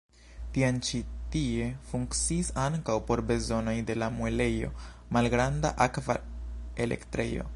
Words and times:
Tiam 0.53 0.77
ĉi 0.87 1.01
tie 1.35 1.67
funkciis 1.91 2.49
ankaŭ 2.63 2.95
por 3.11 3.23
bezonoj 3.33 3.77
de 3.91 3.99
la 4.05 4.09
muelejo 4.17 4.73
malgranda 5.19 5.75
akva 5.89 6.19
elektrejo. 6.87 7.49